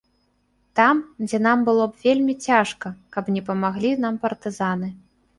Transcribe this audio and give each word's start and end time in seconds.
Там, 0.77 1.01
дзе 1.25 1.39
нам 1.47 1.59
было 1.67 1.83
б 1.91 2.01
вельмі 2.05 2.35
цяжка, 2.45 2.87
каб 3.17 3.29
не 3.35 3.43
памаглі 3.51 3.91
нам 4.07 4.17
партызаны. 4.23 4.89